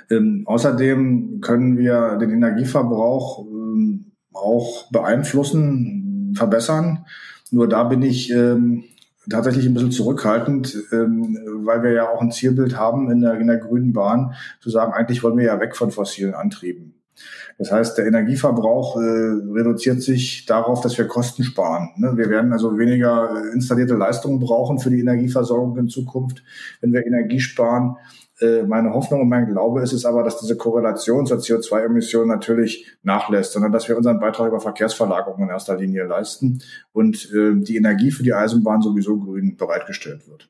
[0.09, 7.05] Ähm, außerdem können wir den Energieverbrauch ähm, auch beeinflussen, verbessern.
[7.51, 8.83] Nur da bin ich ähm,
[9.29, 13.47] tatsächlich ein bisschen zurückhaltend, ähm, weil wir ja auch ein Zielbild haben in der, in
[13.47, 16.93] der grünen Bahn, zu sagen, eigentlich wollen wir ja weg von fossilen Antrieben.
[17.57, 21.89] Das heißt, der Energieverbrauch äh, reduziert sich darauf, dass wir Kosten sparen.
[21.97, 22.15] Ne?
[22.15, 26.43] Wir werden also weniger äh, installierte Leistungen brauchen für die Energieversorgung in Zukunft,
[26.81, 27.95] wenn wir Energie sparen.
[28.39, 32.85] Äh, meine Hoffnung und mein Glaube ist es aber, dass diese Korrelation zur CO2-Emission natürlich
[33.03, 36.61] nachlässt, sondern dass wir unseren Beitrag über Verkehrsverlagerung in erster Linie leisten
[36.93, 40.49] und äh, die Energie für die Eisenbahn sowieso grün bereitgestellt wird.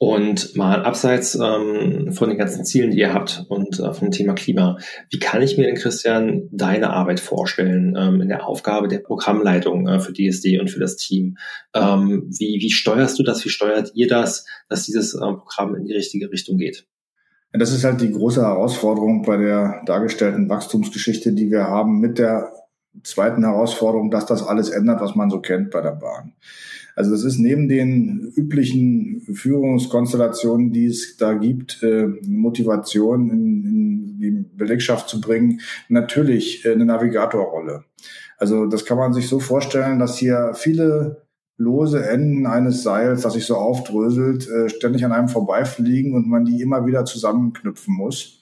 [0.00, 4.34] Und mal abseits ähm, von den ganzen Zielen, die ihr habt und äh, vom Thema
[4.34, 4.78] Klima,
[5.10, 9.88] wie kann ich mir denn, Christian, deine Arbeit vorstellen ähm, in der Aufgabe der Programmleitung
[9.88, 11.36] äh, für DSD und für das Team?
[11.74, 13.44] Ähm, wie, wie steuerst du das?
[13.44, 16.86] Wie steuert ihr das, dass dieses äh, Programm in die richtige Richtung geht?
[17.52, 22.52] Das ist halt die große Herausforderung bei der dargestellten Wachstumsgeschichte, die wir haben mit der
[23.02, 26.34] zweiten Herausforderung, dass das alles ändert, was man so kennt bei der Bahn.
[26.94, 34.18] Also das ist neben den üblichen Führungskonstellationen, die es da gibt, äh, Motivation in, in
[34.18, 37.84] die Belegschaft zu bringen, natürlich äh, eine Navigatorrolle.
[38.36, 41.27] Also das kann man sich so vorstellen, dass hier viele
[41.58, 46.44] lose Enden eines Seils, das sich so aufdröselt, äh, ständig an einem vorbeifliegen und man
[46.44, 48.38] die immer wieder zusammenknüpfen muss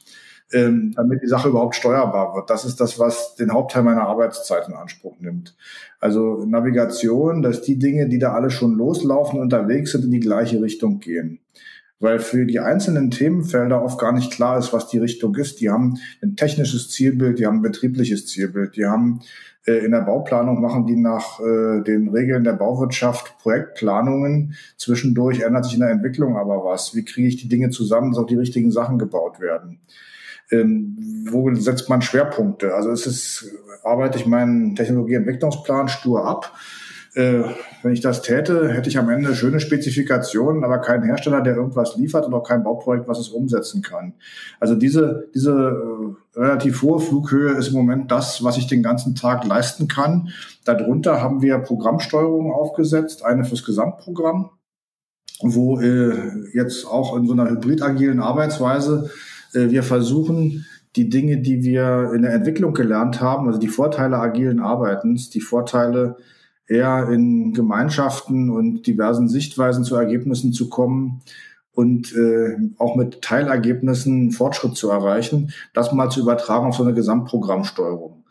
[0.52, 2.50] ähm, damit die Sache überhaupt steuerbar wird.
[2.50, 5.56] Das ist das, was den Hauptteil meiner Arbeitszeit in Anspruch nimmt.
[5.98, 10.62] Also Navigation, dass die Dinge, die da alle schon loslaufen, unterwegs sind, in die gleiche
[10.62, 11.40] Richtung gehen
[11.98, 15.60] weil für die einzelnen Themenfelder oft gar nicht klar ist, was die Richtung ist.
[15.60, 19.20] Die haben ein technisches Zielbild, die haben ein betriebliches Zielbild, die haben
[19.66, 24.54] äh, in der Bauplanung machen die nach äh, den Regeln der Bauwirtschaft Projektplanungen.
[24.76, 26.94] Zwischendurch ändert sich in der Entwicklung aber was.
[26.94, 29.80] Wie kriege ich die Dinge zusammen, dass auch die richtigen Sachen gebaut werden?
[30.50, 32.74] ähm, wo setzt man Schwerpunkte?
[32.74, 33.50] Also ist es,
[33.82, 36.52] arbeite ich meinen Technologieentwicklungsplan stur ab?
[37.14, 37.42] Äh,
[37.86, 41.96] wenn ich das täte, hätte ich am Ende schöne Spezifikationen, aber keinen Hersteller, der irgendwas
[41.96, 44.14] liefert und auch kein Bauprojekt, was es umsetzen kann.
[44.58, 49.14] Also diese, diese äh, relativ hohe Flughöhe ist im Moment das, was ich den ganzen
[49.14, 50.30] Tag leisten kann.
[50.64, 54.50] Darunter haben wir Programmsteuerungen aufgesetzt, eine fürs Gesamtprogramm,
[55.42, 56.12] wo äh,
[56.54, 59.10] jetzt auch in so einer hybrid-agilen Arbeitsweise
[59.54, 64.16] äh, wir versuchen, die Dinge, die wir in der Entwicklung gelernt haben, also die Vorteile
[64.16, 66.16] agilen Arbeitens, die Vorteile
[66.68, 71.22] eher in Gemeinschaften und diversen Sichtweisen zu Ergebnissen zu kommen
[71.72, 76.94] und äh, auch mit Teilergebnissen Fortschritt zu erreichen, das mal zu übertragen auf so eine
[76.94, 78.24] Gesamtprogrammsteuerung.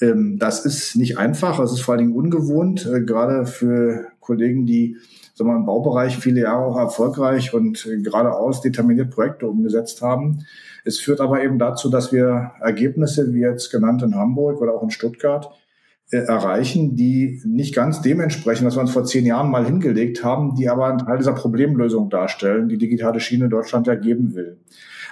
[0.00, 4.66] Ähm, das ist nicht einfach, es ist vor allen Dingen ungewohnt, äh, gerade für Kollegen,
[4.66, 4.96] die
[5.34, 10.44] sagen wir, im Baubereich viele Jahre auch erfolgreich und geradeaus determiniert Projekte umgesetzt haben.
[10.84, 14.82] Es führt aber eben dazu, dass wir Ergebnisse, wie jetzt genannt in Hamburg oder auch
[14.82, 15.65] in Stuttgart, äh,
[16.10, 20.68] erreichen, die nicht ganz dementsprechend, was wir uns vor zehn Jahren mal hingelegt haben, die
[20.68, 24.58] aber einen Teil dieser Problemlösung darstellen, die digitale Schiene Deutschland ja geben will.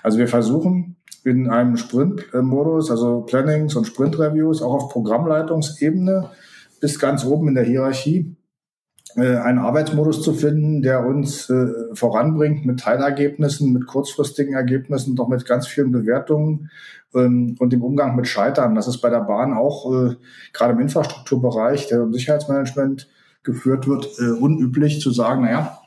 [0.02, 6.30] Also wir versuchen in einem Sprint-Modus, also Plannings und Sprint-Reviews, auch auf Programmleitungsebene
[6.80, 8.43] bis ganz oben in der Hierarchie, äh,
[9.20, 15.46] einen Arbeitsmodus zu finden, der uns äh, voranbringt mit Teilergebnissen, mit kurzfristigen Ergebnissen, doch mit
[15.46, 16.70] ganz vielen Bewertungen
[17.14, 18.74] ähm, und dem Umgang mit Scheitern.
[18.74, 20.16] Das ist bei der Bahn auch äh,
[20.52, 23.08] gerade im Infrastrukturbereich, der im Sicherheitsmanagement
[23.44, 25.78] geführt wird, äh, unüblich zu sagen, naja,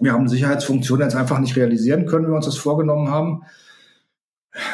[0.00, 3.42] wir haben Sicherheitsfunktionen jetzt einfach nicht realisieren können, wie wir uns das vorgenommen haben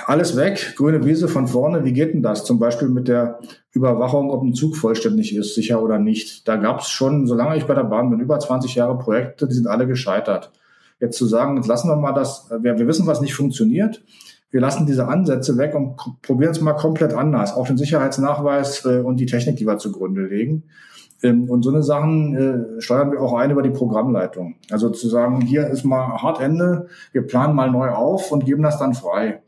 [0.06, 1.84] alles weg, grüne Wiese von vorne.
[1.84, 2.44] Wie geht denn das?
[2.44, 3.40] Zum Beispiel mit der
[3.72, 6.46] Überwachung, ob ein Zug vollständig ist, sicher oder nicht.
[6.48, 9.54] Da gab es schon, solange ich bei der Bahn bin, über 20 Jahre Projekte, die
[9.54, 10.52] sind alle gescheitert.
[11.00, 14.02] Jetzt zu sagen, jetzt lassen wir mal das, wir, wir wissen, was nicht funktioniert.
[14.50, 17.54] Wir lassen diese Ansätze weg und probieren es mal komplett anders.
[17.54, 20.64] Auch den Sicherheitsnachweis äh, und die Technik, die wir zugrunde legen.
[21.24, 24.54] Ähm, und so eine Sachen äh, steuern wir auch ein über die Programmleitung.
[24.70, 28.62] Also zu sagen, hier ist mal hart Ende, wir planen mal neu auf und geben
[28.62, 29.42] das dann frei.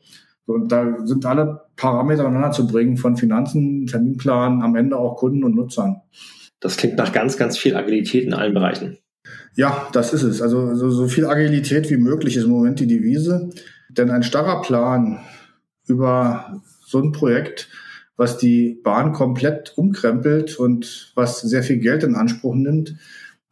[0.46, 5.44] Und da sind alle Parameter aneinander zu bringen, von Finanzen, Terminplan, am Ende auch Kunden
[5.44, 6.02] und Nutzern.
[6.60, 8.98] Das klingt nach ganz, ganz viel Agilität in allen Bereichen.
[9.56, 10.40] Ja, das ist es.
[10.40, 13.50] Also so, so viel Agilität wie möglich ist im Moment die Devise.
[13.88, 15.20] Denn ein starrer Plan
[15.86, 17.68] über so ein Projekt,
[18.16, 22.94] was die Bahn komplett umkrempelt und was sehr viel Geld in Anspruch nimmt,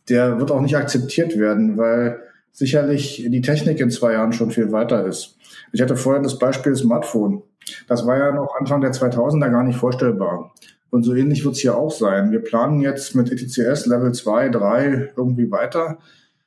[0.09, 2.21] der wird auch nicht akzeptiert werden, weil
[2.55, 5.37] sicherlich die Technik in zwei Jahren schon viel weiter ist.
[5.73, 7.43] Ich hatte vorhin das Beispiel Smartphone.
[7.89, 10.55] Das war ja noch Anfang der 2000er gar nicht vorstellbar.
[10.91, 12.31] Und so ähnlich wird es hier auch sein.
[12.31, 15.99] Wir planen jetzt mit ETCS Level 2, 3 irgendwie weiter.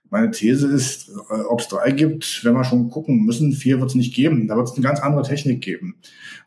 [0.09, 3.89] Meine These ist, äh, ob es drei gibt, wenn wir schon gucken müssen, vier wird
[3.89, 4.47] es nicht geben.
[4.47, 5.97] Da wird es eine ganz andere Technik geben.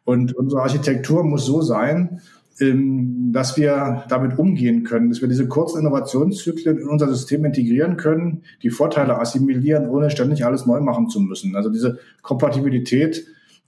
[0.04, 2.22] Und unsere Architektur muss so sein,
[2.60, 8.42] dass wir damit umgehen können, dass wir diese kurzen Innovationszyklen in unser System integrieren können,
[8.62, 11.56] die Vorteile assimilieren, ohne ständig alles neu machen zu müssen.
[11.56, 13.24] Also diese Kompatibilität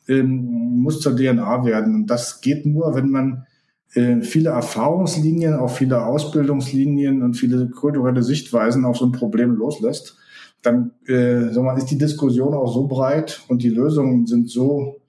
[0.09, 1.95] ähm, muss zur DNA werden.
[1.95, 3.47] Und das geht nur, wenn man
[3.95, 10.19] äh, viele Erfahrungslinien, auch viele Ausbildungslinien und viele kulturelle Sichtweisen auf so ein Problem loslässt,
[10.61, 15.01] dann äh, sag mal, ist die Diskussion auch so breit und die Lösungen sind so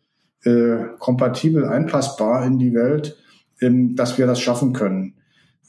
[0.43, 3.17] äh, kompatibel einpassbar in die Welt,
[3.61, 5.15] ähm, dass wir das schaffen können.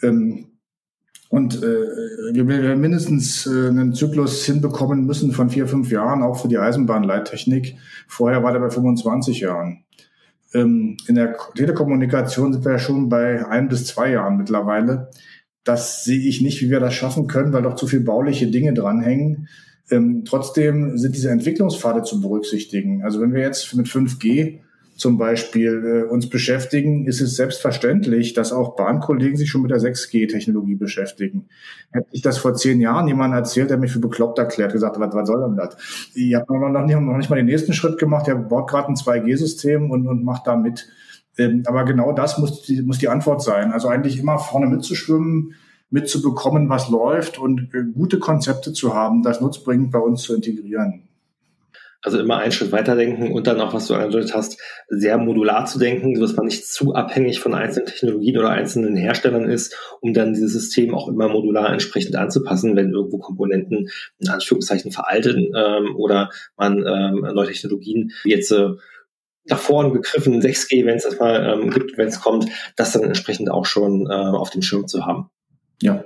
[0.03, 0.47] Ähm,
[1.29, 6.40] und äh, wir werden mindestens äh, einen Zyklus hinbekommen müssen von vier, fünf Jahren, auch
[6.40, 7.77] für die Eisenbahnleittechnik.
[8.07, 9.85] Vorher war der bei 25 Jahren.
[10.53, 15.11] Ähm, in der Telekommunikation sind wir ja schon bei ein bis zwei Jahren mittlerweile.
[15.64, 18.73] Das sehe ich nicht, wie wir das schaffen können, weil doch zu viel bauliche Dinge
[18.73, 19.49] dranhängen.
[19.90, 23.03] Ähm, trotzdem sind diese Entwicklungspfade zu berücksichtigen.
[23.03, 24.61] Also wenn wir jetzt mit 5G
[24.96, 29.78] zum Beispiel äh, uns beschäftigen, ist es selbstverständlich, dass auch Bahnkollegen sich schon mit der
[29.78, 31.48] 6G-Technologie beschäftigen.
[31.90, 35.14] Hätte ich das vor zehn Jahren jemand erzählt, der mich für bekloppt erklärt, gesagt, was,
[35.14, 35.76] was soll denn das?
[36.14, 38.94] Ihr habt noch nicht, noch nicht mal den nächsten Schritt gemacht, der baut gerade ein
[38.94, 40.88] 2G-System und, und macht da mit.
[41.37, 43.72] Ähm, aber genau das muss die, muss die Antwort sein.
[43.72, 45.54] Also eigentlich immer vorne mitzuschwimmen,
[45.90, 51.09] mitzubekommen, was läuft und äh, gute Konzepte zu haben, das nutzbringend bei uns zu integrieren.
[52.04, 55.78] Also immer einen Schritt weiterdenken und dann auch, was du angedeutet hast, sehr modular zu
[55.78, 60.34] denken, sodass man nicht zu abhängig von einzelnen Technologien oder einzelnen Herstellern ist, um dann
[60.34, 63.88] dieses System auch immer modular entsprechend anzupassen, wenn irgendwo Komponenten
[64.18, 68.68] in Anführungszeichen veraltet ähm, oder man ähm, neue Technologien jetzt äh,
[69.46, 73.02] nach vorne gegriffen, 6G, wenn es das mal ähm, gibt, wenn es kommt, das dann
[73.02, 75.30] entsprechend auch schon äh, auf dem Schirm zu haben.
[75.80, 76.04] Ja.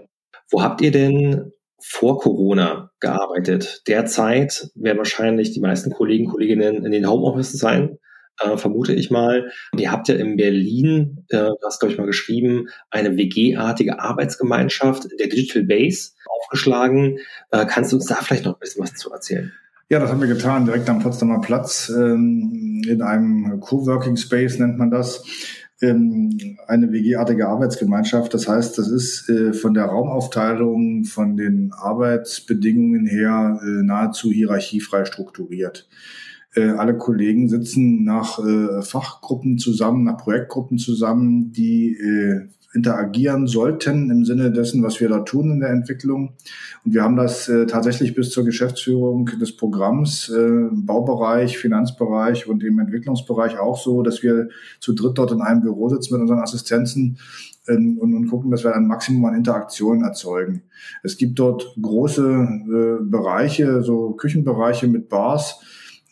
[0.48, 3.82] Wo habt ihr denn vor Corona gearbeitet.
[3.86, 7.98] Derzeit werden wahrscheinlich die meisten Kollegen, Kolleginnen in den Homeoffice sein,
[8.40, 9.50] äh, vermute ich mal.
[9.76, 15.08] Ihr habt ja in Berlin, äh, du hast, glaube ich, mal geschrieben, eine WG-artige Arbeitsgemeinschaft
[15.18, 16.10] der Digital Base
[16.40, 17.18] aufgeschlagen.
[17.50, 19.52] Äh, kannst du uns da vielleicht noch ein bisschen was zu erzählen?
[19.90, 24.76] Ja, das haben wir getan, direkt am Potsdamer Platz, ähm, in einem Coworking Space nennt
[24.76, 25.24] man das
[25.80, 28.34] ähm, eine WG-artige Arbeitsgemeinschaft.
[28.34, 35.04] Das heißt, das ist äh, von der Raumaufteilung, von den Arbeitsbedingungen her äh, nahezu hierarchiefrei
[35.04, 35.88] strukturiert.
[36.54, 38.40] Äh, alle Kollegen sitzen nach
[38.84, 41.96] Fachgruppen zusammen, nach Projektgruppen zusammen, die
[42.74, 46.34] interagieren sollten im Sinne dessen, was wir da tun in der Entwicklung.
[46.84, 52.62] Und wir haben das äh, tatsächlich bis zur Geschäftsführung des Programms, äh, Baubereich, Finanzbereich und
[52.62, 54.48] im Entwicklungsbereich auch so, dass wir
[54.80, 57.18] zu dritt dort in einem Büro sitzen mit unseren Assistenzen
[57.68, 60.62] ähm, und, und gucken, dass wir ein Maximum an Interaktionen erzeugen.
[61.02, 65.60] Es gibt dort große äh, Bereiche, so Küchenbereiche mit Bars,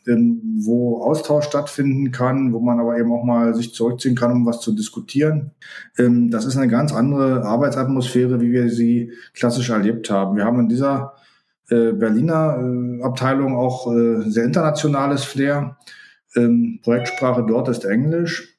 [0.06, 4.60] wo Austausch stattfinden kann, wo man aber eben auch mal sich zurückziehen kann, um was
[4.60, 5.52] zu diskutieren.
[5.98, 10.36] Ähm, das ist eine ganz andere Arbeitsatmosphäre, wie wir sie klassisch erlebt haben.
[10.36, 11.14] Wir haben in dieser
[11.68, 15.76] äh, Berliner äh, Abteilung auch äh, sehr internationales Flair.
[16.36, 18.55] Ähm, Projektsprache dort ist Englisch.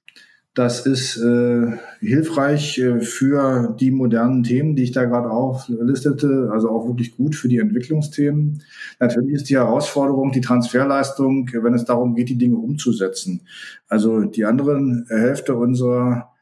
[0.58, 1.68] Das ist äh,
[2.00, 7.36] hilfreich äh, für die modernen Themen, die ich da gerade auflistete, also auch wirklich gut
[7.36, 8.64] für die Entwicklungsthemen.
[9.00, 13.42] Natürlich ist die Herausforderung die Transferleistung, wenn es darum geht, die Dinge umzusetzen.
[13.88, 16.34] Also die anderen Hälfte unserer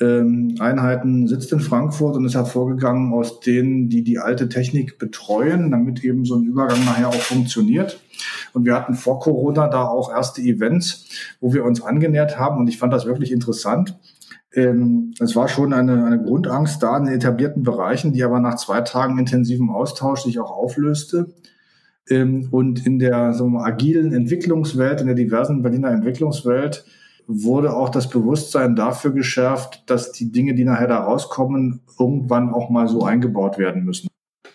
[0.00, 5.70] ähm, Einheiten sitzt in Frankfurt und ist hervorgegangen aus denen, die die alte Technik betreuen,
[5.70, 8.00] damit eben so ein Übergang nachher auch funktioniert.
[8.52, 11.08] Und wir hatten vor Corona da auch erste Events,
[11.40, 13.98] wo wir uns angenähert haben und ich fand das wirklich interessant.
[14.54, 18.56] Ähm, es war schon eine, eine Grundangst da in den etablierten Bereichen, die aber nach
[18.56, 21.34] zwei Tagen intensivem Austausch sich auch auflöste.
[22.08, 26.84] Ähm, und in der so agilen Entwicklungswelt, in der diversen Berliner Entwicklungswelt,
[27.42, 32.70] wurde auch das Bewusstsein dafür geschärft, dass die Dinge, die nachher da rauskommen, irgendwann auch
[32.70, 34.08] mal so eingebaut werden müssen.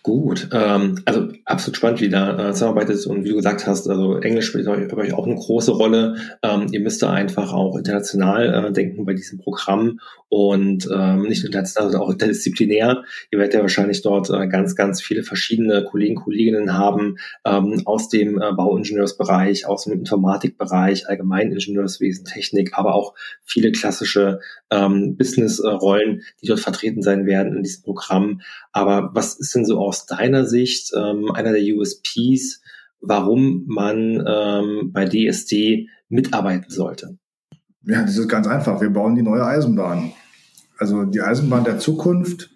[0.08, 4.18] Gut, ähm, also absolut spannend, wie da äh, zusammenarbeitet und wie du gesagt hast, also
[4.20, 6.16] Englisch spielt bei euch auch eine große Rolle.
[6.42, 11.44] Ähm, ihr müsst da einfach auch international äh, denken bei diesem Programm und ähm, nicht
[11.44, 13.04] nur international, sondern auch interdisziplinär.
[13.32, 18.08] Ihr werdet ja wahrscheinlich dort äh, ganz, ganz viele verschiedene Kollegen, Kolleginnen haben ähm, aus
[18.08, 24.40] dem äh, Bauingenieursbereich, aus dem Informatikbereich, Allgemeiningenieurswesen, Technik, aber auch viele klassische
[24.70, 28.40] ähm, Business-Rollen, die dort vertreten sein werden in diesem Programm.
[28.72, 32.62] Aber was ist denn so aus aus deiner Sicht ähm, einer der USPs,
[33.02, 37.18] warum man ähm, bei DSD mitarbeiten sollte?
[37.84, 38.80] Ja, das ist ganz einfach.
[38.82, 40.12] Wir bauen die neue Eisenbahn.
[40.78, 42.52] Also die Eisenbahn der Zukunft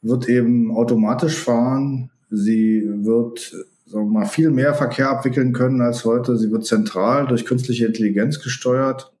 [0.00, 2.10] wird eben automatisch fahren.
[2.30, 3.52] Sie wird
[3.86, 6.36] sagen wir mal, viel mehr Verkehr abwickeln können als heute.
[6.36, 9.12] Sie wird zentral durch künstliche Intelligenz gesteuert.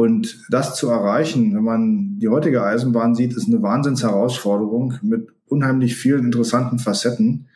[0.00, 5.94] Und das zu erreichen, wenn man die heutige Eisenbahn sieht, ist eine Wahnsinnsherausforderung mit unheimlich
[5.94, 7.48] vielen interessanten Facetten,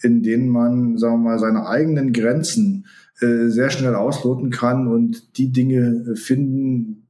[0.00, 2.86] in denen man, sagen wir mal, seine eigenen Grenzen
[3.20, 7.08] äh, sehr schnell ausloten kann und die Dinge finden,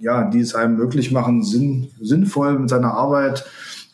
[0.00, 3.44] ja, die es einem möglich machen, sinn, sinnvoll mit seiner Arbeit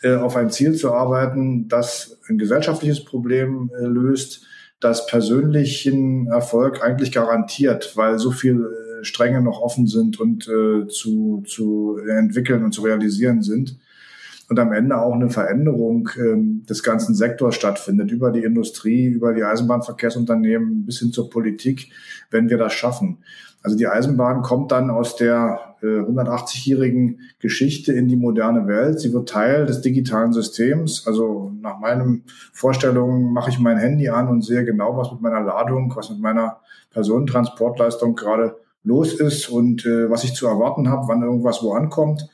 [0.03, 4.47] äh, auf ein Ziel zu arbeiten, das ein gesellschaftliches Problem äh, löst,
[4.81, 10.87] das persönlichen Erfolg eigentlich garantiert, weil so viel äh, Stränge noch offen sind und äh,
[10.89, 13.79] zu, zu entwickeln und zu realisieren sind
[14.51, 19.33] und am Ende auch eine Veränderung ähm, des ganzen Sektors stattfindet, über die Industrie, über
[19.33, 21.93] die Eisenbahnverkehrsunternehmen bis hin zur Politik,
[22.31, 23.19] wenn wir das schaffen.
[23.63, 28.99] Also die Eisenbahn kommt dann aus der äh, 180-jährigen Geschichte in die moderne Welt.
[28.99, 31.07] Sie wird Teil des digitalen Systems.
[31.07, 35.43] Also nach meinen Vorstellungen mache ich mein Handy an und sehe genau, was mit meiner
[35.43, 36.59] Ladung, was mit meiner
[36.91, 42.29] Personentransportleistung gerade los ist und äh, was ich zu erwarten habe, wann irgendwas wo ankommt.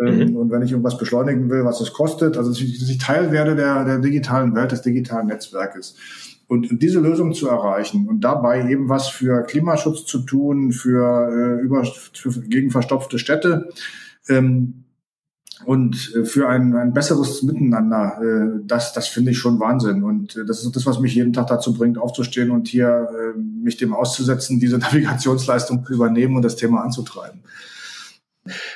[0.00, 0.36] Ähm, mhm.
[0.36, 3.30] Und wenn ich irgendwas beschleunigen will, was es kostet, also dass ich, dass ich Teil
[3.32, 5.96] werde der, der digitalen Welt, des digitalen Netzwerkes.
[6.46, 11.62] Und diese Lösung zu erreichen und dabei eben was für Klimaschutz zu tun, für, äh,
[11.62, 13.70] über, für gegen verstopfte Städte
[14.28, 14.83] ähm,
[15.64, 20.02] und äh, für ein, ein besseres Miteinander, äh, das, das finde ich schon Wahnsinn.
[20.02, 23.76] Und äh, das ist das, was mich jeden Tag dazu bringt, aufzustehen und hier mich
[23.76, 27.40] dem auszusetzen, diese Navigationsleistung zu übernehmen und das Thema anzutreiben.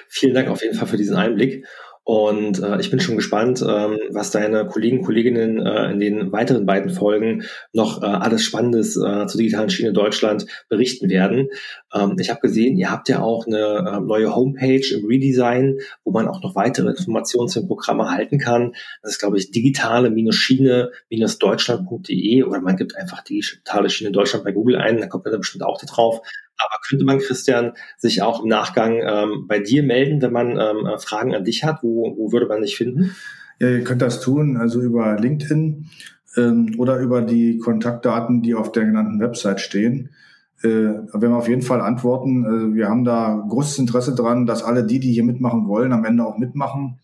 [0.09, 1.67] Vielen Dank auf jeden Fall für diesen Einblick.
[2.11, 6.65] Und äh, ich bin schon gespannt, ähm, was deine Kollegen, Kolleginnen äh, in den weiteren
[6.65, 7.45] beiden Folgen
[7.75, 11.51] noch äh, alles Spannendes äh, zur digitalen Schiene Deutschland berichten werden.
[11.93, 16.11] Ähm, ich habe gesehen, ihr habt ja auch eine äh, neue Homepage im Redesign, wo
[16.11, 18.73] man auch noch weitere Informationen zum Programm erhalten kann.
[19.03, 24.99] Das ist, glaube ich, digitale-schiene-deutschland.de oder man gibt einfach digitale Schiene Deutschland bei Google ein,
[24.99, 26.23] da kommt man da bestimmt auch drauf.
[26.59, 30.87] Aber könnte man, Christian, sich auch im Nachgang ähm, bei dir melden, wenn man ähm,
[30.87, 31.83] äh, Fragen an dich hat?
[31.83, 33.15] Wo, wo würde man dich finden?
[33.61, 35.87] Ja, ihr könnt das tun, also über LinkedIn
[36.37, 40.11] ähm, oder über die Kontaktdaten, die auf der genannten Website stehen.
[40.63, 42.45] Äh, wir haben auf jeden Fall Antworten.
[42.45, 46.05] Also wir haben da großes Interesse dran, dass alle die, die hier mitmachen wollen, am
[46.05, 46.99] Ende auch mitmachen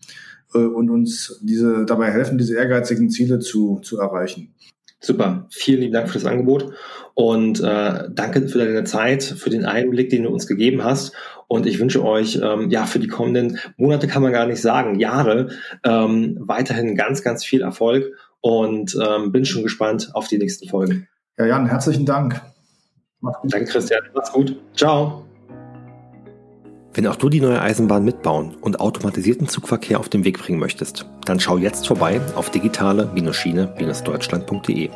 [0.53, 4.53] äh, und uns diese dabei helfen, diese ehrgeizigen Ziele zu, zu erreichen.
[5.05, 6.73] Super, vielen lieben Dank für das Angebot
[7.13, 11.13] und äh, danke für deine Zeit, für den Einblick, den du uns gegeben hast.
[11.47, 14.99] Und ich wünsche euch ähm, ja für die kommenden Monate kann man gar nicht sagen,
[14.99, 15.49] Jahre
[15.83, 21.07] ähm, weiterhin ganz, ganz viel Erfolg und ähm, bin schon gespannt auf die nächsten Folgen.
[21.37, 22.41] Ja, Jan, herzlichen Dank.
[23.43, 24.01] Danke, Christian.
[24.15, 24.59] Mach's gut.
[24.75, 25.24] Ciao.
[26.95, 31.05] Wenn auch du die neue Eisenbahn mitbauen und automatisierten Zugverkehr auf den Weg bringen möchtest,
[31.25, 34.89] dann schau jetzt vorbei auf digitale-schiene-deutschland.de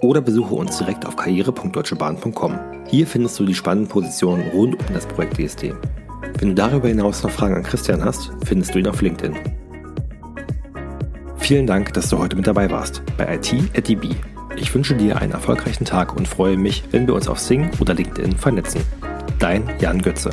[0.00, 2.58] oder besuche uns direkt auf karriere.deutschebahn.com.
[2.86, 5.74] Hier findest du die spannenden Positionen rund um das Projekt DSD.
[6.38, 9.36] Wenn du darüber hinaus noch Fragen an Christian hast, findest du ihn auf LinkedIn.
[11.36, 14.08] Vielen Dank, dass du heute mit dabei warst bei IT at DB.
[14.56, 17.92] Ich wünsche dir einen erfolgreichen Tag und freue mich, wenn wir uns auf Sing oder
[17.92, 18.80] LinkedIn vernetzen.
[19.38, 20.30] Dein Jan Götze.